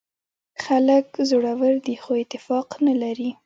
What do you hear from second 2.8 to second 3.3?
نه لري.